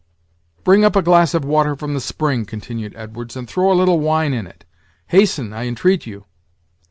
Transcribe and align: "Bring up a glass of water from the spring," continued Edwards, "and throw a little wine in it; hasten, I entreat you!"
"Bring 0.63 0.83
up 0.83 0.95
a 0.95 1.03
glass 1.03 1.35
of 1.35 1.45
water 1.45 1.75
from 1.75 1.93
the 1.93 2.01
spring," 2.01 2.43
continued 2.45 2.95
Edwards, 2.97 3.35
"and 3.35 3.47
throw 3.47 3.71
a 3.71 3.77
little 3.77 3.99
wine 3.99 4.33
in 4.33 4.47
it; 4.47 4.65
hasten, 5.09 5.53
I 5.53 5.67
entreat 5.67 6.07
you!" 6.07 6.25